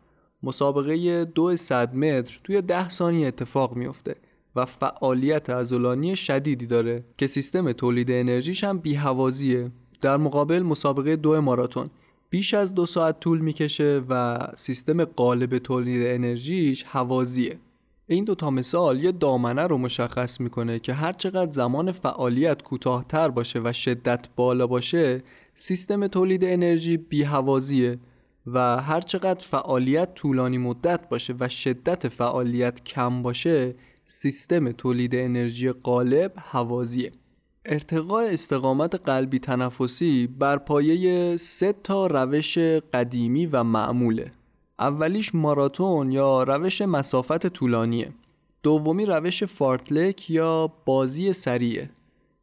مسابقه 0.44 1.26
دو 1.26 1.58
صد 1.58 1.96
متر 1.96 2.40
توی 2.44 2.62
ده 2.62 2.90
ثانیه 2.90 3.28
اتفاق 3.28 3.76
میفته 3.76 4.16
و 4.56 4.66
فعالیت 4.66 5.50
عضلانی 5.50 6.16
شدیدی 6.16 6.66
داره 6.66 7.04
که 7.18 7.28
سیستم 7.28 7.72
تولید 7.72 8.12
انرژیش 8.12 8.64
هم 8.64 8.78
بیهوازیه 8.78 9.72
در 10.02 10.18
مقابل 10.18 10.60
مسابقه 10.60 11.16
دو 11.16 11.42
ماراتون 11.42 11.90
بیش 12.32 12.54
از 12.54 12.76
دو 12.76 12.86
ساعت 12.86 13.20
طول 13.20 13.40
می‌کشه 13.40 14.02
و 14.10 14.40
سیستم 14.56 15.06
قالب 15.06 15.58
تولید 15.58 16.08
انرژیش 16.08 16.84
هوازیه 16.88 17.60
این 18.08 18.24
دو 18.24 18.36
تا 18.36 18.50
مثال 18.50 19.04
یه 19.04 19.12
دامنه 19.12 19.68
رو 19.68 19.78
مشخص 19.78 20.42
می‌کنه 20.42 20.80
که 20.80 20.94
هر 20.94 21.12
چقدر 21.12 21.52
زمان 21.52 21.92
فعالیت 21.92 22.62
کوتاهتر 22.62 23.30
باشه 23.30 23.62
و 23.64 23.74
شدت 23.74 24.28
بالا 24.36 24.68
باشه 24.68 25.24
سیستم 25.56 26.08
تولید 26.08 26.44
انرژی 26.44 26.98
بیهوازیه 26.98 28.00
و 28.48 28.82
هر 28.82 29.02
چقدر 29.02 29.46
فعالیت 29.46 30.14
طولانی 30.14 30.58
مدت 30.58 31.10
باشه 31.10 31.36
و 31.40 31.50
شدت 31.50 32.08
فعالیت 32.08 32.84
کم 32.84 33.24
باشه 33.24 33.76
سیستم 34.06 34.72
تولید 34.72 35.16
انرژی 35.16 35.72
قالب 35.72 36.34
هوازیه 36.38 37.12
ارتقاء 37.66 38.24
استقامت 38.24 38.96
قلبی 38.96 39.40
تنفسی 39.40 40.28
بر 40.28 40.58
پایه 40.58 41.38
سه 41.38 41.74
تا 41.84 42.08
روش 42.08 42.58
قدیمی 42.94 43.46
و 43.46 43.64
معموله. 43.64 44.32
اولیش 44.80 45.36
ماراتون 45.36 46.12
یا 46.12 46.44
روش 46.44 46.82
مسافت 46.82 47.48
طولانیه. 47.48 48.14
دومی 48.64 49.06
روش 49.06 49.44
فارتلک 49.44 50.30
یا 50.30 50.74
بازی 50.86 51.34
سریعه. 51.34 51.90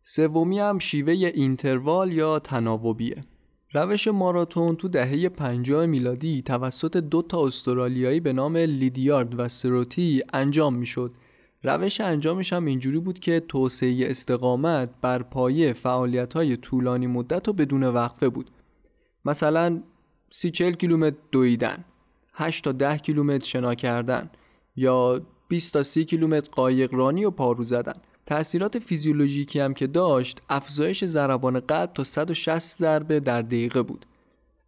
سومی 0.04 0.58
هم 0.58 0.78
شیوه 0.78 1.12
اینتروال 1.12 2.12
یا 2.12 2.38
تناوبیه. 2.38 3.24
روش 3.72 4.08
ماراتون 4.08 4.76
تو 4.76 4.88
دهه 4.88 5.28
50 5.28 5.86
میلادی 5.86 6.42
توسط 6.42 6.96
دو 6.96 7.22
تا 7.22 7.46
استرالیایی 7.46 8.20
به 8.20 8.32
نام 8.32 8.56
لیدیارد 8.56 9.40
و 9.40 9.48
سروتی 9.48 10.22
انجام 10.32 10.74
می‌شد 10.74 11.12
روش 11.62 12.00
انجامش 12.00 12.52
هم 12.52 12.64
اینجوری 12.64 12.98
بود 12.98 13.18
که 13.18 13.40
توسعه 13.40 14.10
استقامت 14.10 14.90
بر 15.00 15.22
پایه 15.22 15.72
فعالیت 15.72 16.32
های 16.34 16.56
طولانی 16.56 17.06
مدت 17.06 17.48
و 17.48 17.52
بدون 17.52 17.82
وقفه 17.82 18.28
بود. 18.28 18.50
مثلا 19.24 19.82
سی 20.30 20.50
چل 20.50 20.72
کیلومتر 20.72 21.16
دویدن 21.32 21.84
8 22.32 22.64
تا 22.64 22.72
10 22.72 22.98
کیلومتر 22.98 23.44
شنا 23.44 23.74
کردن 23.74 24.30
یا 24.76 25.22
20 25.48 25.72
تا 25.72 25.82
30 25.82 26.04
کیلومتر 26.04 26.50
قایق 26.50 26.94
رانی 26.94 27.24
و 27.24 27.30
پارو 27.30 27.64
زدن. 27.64 27.94
تأثیرات 28.26 28.78
فیزیولوژیکی 28.78 29.60
هم 29.60 29.74
که 29.74 29.86
داشت 29.86 30.42
افزایش 30.48 31.04
ضربان 31.04 31.60
قلب 31.60 31.92
تا 31.92 32.04
160 32.04 32.78
ضربه 32.78 33.20
در 33.20 33.42
دقیقه 33.42 33.82
بود. 33.82 34.06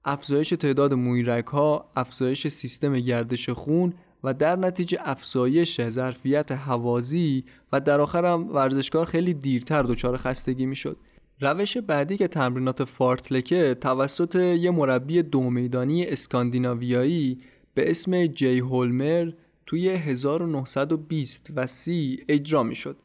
افزایش 0.05 0.49
تعداد 0.49 0.95
مویرک 0.95 1.47
ها 1.47 1.91
افزایش 1.97 2.49
سیستم 2.49 2.99
گردش 3.01 3.51
خون 3.51 3.95
و 4.25 4.35
در 4.35 4.57
نتیجه 4.57 4.99
افزایش 5.01 5.89
ظرفیت 5.89 6.53
هوازی 6.53 7.45
و 7.73 7.81
در 7.81 8.01
آخر 8.01 8.25
هم 8.25 8.55
ورزشکار 8.55 9.07
خیلی 9.07 9.35
دیرتر 9.35 9.83
دچار 9.83 10.17
خستگی 10.17 10.67
می‌شد 10.67 10.97
روش 11.41 11.77
بعدی 11.77 12.17
که 12.17 12.29
تمرینات 12.29 12.85
فارتلکه 12.85 13.75
توسط 13.75 14.35
یه 14.35 14.71
مربی 14.71 15.23
دو 15.23 15.51
میدانی 15.51 16.07
اسکاندیناویایی 16.07 17.41
به 17.75 17.91
اسم 17.91 18.27
جی 18.27 18.59
هولمر 18.59 19.33
توی 19.67 19.89
1920 19.89 21.53
و 21.57 21.67
30 21.67 22.25
اجرا 22.29 22.63
می‌شد. 22.63 22.97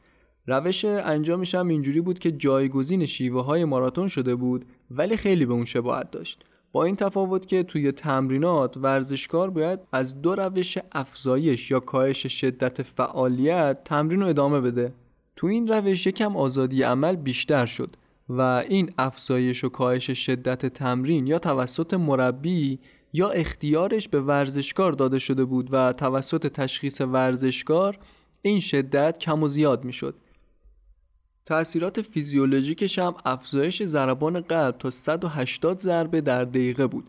روش 0.46 0.84
انجامش 0.84 1.54
هم 1.54 1.68
اینجوری 1.68 2.00
بود 2.00 2.18
که 2.18 2.32
جایگزین 2.32 3.06
شیوه 3.06 3.44
های 3.44 3.64
ماراتون 3.64 4.08
شده 4.08 4.34
بود 4.34 4.64
ولی 4.90 5.16
خیلی 5.16 5.46
به 5.46 5.52
اون 5.52 5.64
شباهت 5.64 6.10
داشت. 6.10 6.44
با 6.72 6.84
این 6.84 6.96
تفاوت 6.96 7.46
که 7.46 7.62
توی 7.62 7.92
تمرینات 7.92 8.76
ورزشکار 8.76 9.50
باید 9.50 9.80
از 9.92 10.22
دو 10.22 10.34
روش 10.34 10.78
افزایش 10.92 11.70
یا 11.70 11.80
کاهش 11.80 12.26
شدت 12.26 12.82
فعالیت 12.82 13.84
تمرین 13.84 14.20
رو 14.20 14.26
ادامه 14.26 14.60
بده. 14.60 14.92
تو 15.36 15.46
این 15.46 15.68
روش 15.68 16.06
یکم 16.06 16.36
آزادی 16.36 16.82
عمل 16.82 17.16
بیشتر 17.16 17.66
شد 17.66 17.96
و 18.28 18.40
این 18.68 18.90
افزایش 18.98 19.64
و 19.64 19.68
کاهش 19.68 20.10
شدت 20.10 20.66
تمرین 20.66 21.26
یا 21.26 21.38
توسط 21.38 21.94
مربی 21.94 22.78
یا 23.12 23.28
اختیارش 23.28 24.08
به 24.08 24.20
ورزشکار 24.20 24.92
داده 24.92 25.18
شده 25.18 25.44
بود 25.44 25.68
و 25.72 25.92
توسط 25.92 26.46
تشخیص 26.46 27.00
ورزشکار 27.00 27.98
این 28.42 28.60
شدت 28.60 29.18
کم 29.18 29.42
و 29.42 29.48
زیاد 29.48 29.84
می 29.84 29.92
شد. 29.92 30.14
تأثیرات 31.46 32.02
فیزیولوژیکش 32.02 32.98
هم 32.98 33.14
افزایش 33.24 33.82
ضربان 33.82 34.40
قلب 34.40 34.78
تا 34.78 34.90
180 34.90 35.78
ضربه 35.78 36.20
در 36.20 36.44
دقیقه 36.44 36.86
بود 36.86 37.04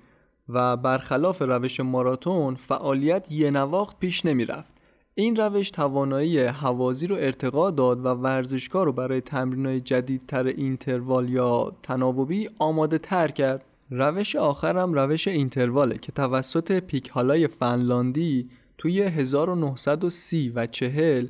و 0.50 0.78
برخلاف 0.78 1.42
روش 1.42 1.80
ماراتون 1.80 2.56
فعالیت 2.56 3.32
یه 3.32 3.52
نواخت 3.52 4.00
پیش 4.00 4.26
نمی 4.26 4.46
رفت. 4.46 4.74
این 5.16 5.36
روش 5.36 5.72
توانایی 5.72 6.40
حوازی 6.40 7.08
رو 7.08 7.16
ارتقا 7.16 7.72
داد 7.72 8.06
و 8.06 8.10
ورزشکار 8.10 8.86
رو 8.86 8.92
برای 8.92 9.22
تمرینای 9.22 9.82
جدیدتر 9.82 10.48
اینتروال 10.48 11.30
یا 11.30 11.76
تناوبی 11.84 12.50
آماده 12.60 12.98
تر 12.98 13.28
کرد 13.28 13.66
روش 13.90 14.36
آخرم 14.36 14.94
روش 14.94 15.28
اینترواله 15.28 15.98
که 15.98 16.12
توسط 16.12 16.80
پیکهالای 16.80 17.48
فنلاندی 17.48 18.50
توی 18.78 19.02
1930 19.02 20.50
و 20.50 20.68
40 20.68 21.28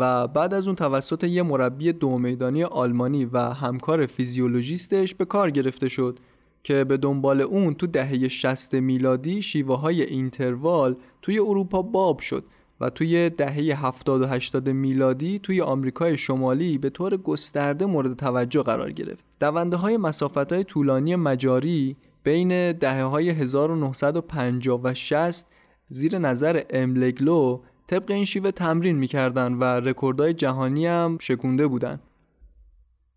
و 0.00 0.26
بعد 0.26 0.54
از 0.54 0.66
اون 0.66 0.76
توسط 0.76 1.24
یه 1.24 1.42
مربی 1.42 1.92
دو 1.92 2.18
میدانی 2.18 2.64
آلمانی 2.64 3.24
و 3.24 3.38
همکار 3.38 4.06
فیزیولوژیستش 4.06 5.14
به 5.14 5.24
کار 5.24 5.50
گرفته 5.50 5.88
شد 5.88 6.18
که 6.62 6.84
به 6.84 6.96
دنبال 6.96 7.40
اون 7.40 7.74
تو 7.74 7.86
دهه 7.86 8.28
60 8.28 8.74
میلادی 8.74 9.42
شیوه 9.42 9.78
های 9.78 10.02
interval 10.02 10.96
توی 11.22 11.38
اروپا 11.38 11.82
باب 11.82 12.18
شد 12.18 12.44
و 12.80 12.90
توی 12.90 13.30
دهه 13.30 13.86
70 13.86 14.22
و 14.22 14.26
80 14.26 14.68
میلادی 14.68 15.38
توی 15.38 15.60
آمریکای 15.60 16.16
شمالی 16.16 16.78
به 16.78 16.90
طور 16.90 17.16
گسترده 17.16 17.86
مورد 17.86 18.16
توجه 18.16 18.62
قرار 18.62 18.92
گرفت. 18.92 19.24
دونده 19.40 19.76
های 19.76 19.96
مسافت 19.96 20.52
های 20.52 20.64
طولانی 20.64 21.16
مجاری 21.16 21.96
بین 22.22 22.72
دهه 22.72 23.02
های 23.02 23.30
1950 23.30 24.80
و 24.84 24.94
60 24.94 25.46
زیر 25.88 26.18
نظر 26.18 26.62
املگلو 26.70 27.60
طبق 27.90 28.10
این 28.10 28.24
شیوه 28.24 28.50
تمرین 28.50 28.96
می‌کردن 28.96 29.54
و 29.54 29.64
رکوردهای 29.64 30.34
جهانی 30.34 30.86
هم 30.86 31.18
شکونده 31.20 31.66
بودن. 31.66 32.00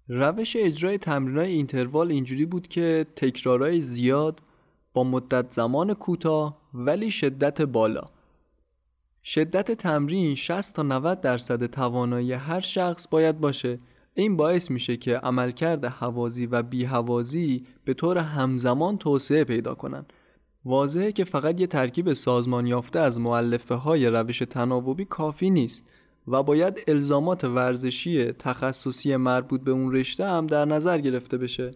روش 0.08 0.56
اجرای 0.60 0.98
تمرینای 0.98 1.52
اینتروال 1.52 2.12
اینجوری 2.12 2.46
بود 2.46 2.68
که 2.68 3.06
تکرارای 3.16 3.82
زیاد 3.82 4.42
با 4.94 5.04
مدت 5.04 5.52
زمان 5.52 5.94
کوتاه 5.94 6.58
ولی 6.74 7.12
شدت 7.12 7.62
بالا. 7.62 8.10
شدت 9.24 9.72
تمرین 9.72 10.36
60 10.36 10.76
تا 10.76 10.84
90 10.84 11.22
درصد 11.22 11.66
توانایی 11.66 12.34
هر 12.34 12.60
شخص 12.60 13.08
باید 13.08 13.40
باشه. 13.40 13.80
این 14.14 14.38
باعث 14.38 14.72
میشه 14.72 14.98
که 14.98 15.18
عملکرد 15.18 15.86
حوازی 15.86 16.46
و 16.46 16.64
بیهوازی 16.64 17.66
به 17.86 17.94
طور 17.94 18.18
همزمان 18.18 18.98
توسعه 18.98 19.44
پیدا 19.44 19.76
کنن. 19.76 20.06
واضحه 20.66 21.12
که 21.12 21.24
فقط 21.24 21.60
یه 21.60 21.68
ترکیب 21.68 22.14
سازمان 22.14 22.68
یافته 22.68 23.00
از 23.00 23.20
معلفه 23.20 23.76
های 23.76 24.06
روش 24.08 24.40
تناوبی 24.40 25.06
کافی 25.06 25.50
نیست 25.50 25.86
و 26.28 26.44
باید 26.44 26.84
الزامات 26.88 27.44
ورزشی 27.44 28.32
تخصصی 28.32 29.16
مربوط 29.16 29.62
به 29.62 29.72
اون 29.72 29.92
رشته 29.92 30.26
هم 30.26 30.48
در 30.48 30.66
نظر 30.66 30.98
گرفته 31.00 31.38
بشه 31.38 31.72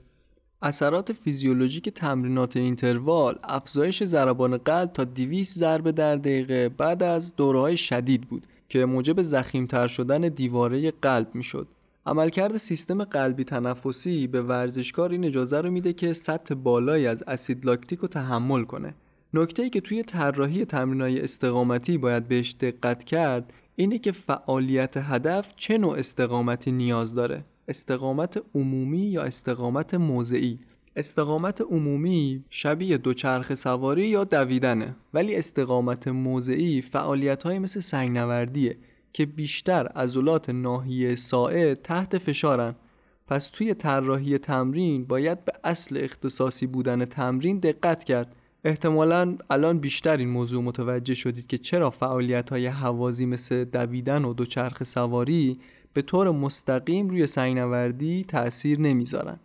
اثرات 0.62 1.14
فیزیولوژیک 1.14 1.90
تمرینات 1.90 2.58
اینتروال 2.58 3.40
افزایش 3.44 4.04
ضربان 4.04 4.58
قلب 4.58 4.94
تا 4.94 5.04
200 5.04 5.60
ضربه 5.60 5.92
در 5.92 6.16
دقیقه 6.16 6.70
بعد 6.70 7.04
از 7.04 7.36
دوره‌های 7.36 7.78
شدید 7.78 8.22
بود 8.22 8.48
که 8.70 8.86
موجب 8.86 9.22
زخیمتر 9.22 9.88
شدن 9.88 10.22
دیواره 10.22 10.92
قلب 10.92 11.36
می‌شد. 11.36 11.68
عملکرد 12.08 12.58
سیستم 12.58 13.04
قلبی 13.04 13.44
تنفسی 13.44 14.28
به 14.28 14.42
ورزشکار 14.42 15.12
این 15.12 15.26
اجازه 15.26 15.62
رو 15.62 15.72
میده 15.72 15.94
که 15.94 16.14
سطح 16.14 16.56
بالایی 16.56 17.08
از 17.08 17.24
اسید 17.28 17.66
لاکتیک 17.66 18.00
رو 18.00 18.08
تحمل 18.08 18.64
کنه. 18.64 18.96
نکته 19.34 19.64
ای 19.64 19.70
که 19.70 19.82
توی 19.82 20.04
طراحی 20.04 20.66
تمرینای 20.66 21.22
استقامتی 21.22 21.98
باید 21.98 22.28
بهش 22.28 22.56
دقت 22.60 23.04
کرد 23.04 23.54
اینه 23.76 24.00
که 24.00 24.12
فعالیت 24.12 24.98
هدف 24.98 25.54
چه 25.56 25.78
نوع 25.78 25.98
استقامتی 25.98 26.72
نیاز 26.72 27.14
داره. 27.14 27.46
استقامت 27.68 28.44
عمومی 28.56 29.06
یا 29.12 29.22
استقامت 29.22 29.94
موضعی 29.94 30.60
استقامت 30.96 31.62
عمومی 31.62 32.44
شبیه 32.50 32.98
دوچرخه 32.98 33.56
سواری 33.56 34.08
یا 34.08 34.24
دویدنه 34.24 34.96
ولی 35.14 35.36
استقامت 35.36 36.08
موضعی 36.08 36.82
فعالیت 36.82 37.44
های 37.44 37.60
مثل 37.60 37.80
سنگنوردیه 37.80 38.78
که 39.18 39.26
بیشتر 39.26 39.88
عضلات 39.88 40.50
ناحیه 40.50 41.16
ساعد 41.16 41.82
تحت 41.82 42.18
فشارن. 42.18 42.76
پس 43.28 43.48
توی 43.48 43.74
طراحی 43.74 44.38
تمرین 44.38 45.06
باید 45.06 45.46
به 45.46 45.54
اصل 45.64 46.00
اختصاصی 46.04 46.68
بودن 46.68 47.06
تمرین 47.06 47.60
دقت 47.60 48.04
کرد. 48.04 48.36
احتمالا 48.64 49.38
الان 49.50 49.80
بیشتر 49.80 50.18
این 50.18 50.30
موضوع 50.30 50.64
متوجه 50.64 51.14
شدید 51.14 51.48
که 51.48 51.58
چرا 51.58 51.90
فعالیت 51.90 52.50
های 52.50 52.68
حوازی 52.68 53.26
مثل 53.26 53.64
دویدن 53.64 54.26
و 54.26 54.34
دوچرخه 54.34 54.86
سواری 54.86 55.60
به 55.94 56.02
طور 56.02 56.32
مستقیم 56.32 57.10
روی 57.10 57.28
سنگنوردی 57.28 58.26
تأثیر 58.28 58.80
نمی‌ذارن. 58.80 59.40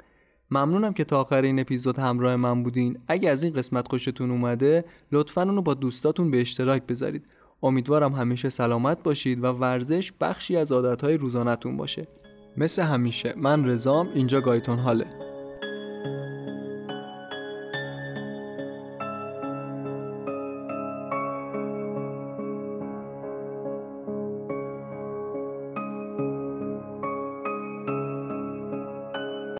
ممنونم 0.51 0.93
که 0.93 1.05
تا 1.05 1.21
آخر 1.21 1.43
این 1.43 1.59
اپیزود 1.61 1.99
همراه 1.99 2.37
من 2.37 2.63
بودین. 2.63 2.99
اگه 3.09 3.31
از 3.31 3.43
این 3.43 3.53
قسمت 3.53 3.89
خوشتون 3.89 4.31
اومده 4.31 4.85
لطفا 5.13 5.43
اونو 5.43 5.63
با 5.63 5.75
دوستاتون 5.75 6.31
به 6.31 6.41
اشتراک 6.41 6.83
بذارید. 6.83 7.25
امیدوارم 7.63 8.13
همیشه 8.13 8.51
سلامت 8.51 9.03
باشید 9.03 9.45
و 9.45 9.47
ورزش 9.47 10.13
بخشی 10.21 10.57
از 10.57 10.73
عادتهای 10.73 11.17
روزانتون 11.17 11.77
باشه. 11.77 12.09
مثل 12.57 12.83
همیشه 12.83 13.35
من 13.37 13.69
رزام 13.69 14.09
اینجا 14.15 14.41
گایتون 14.41 14.79
حاله 14.79 15.22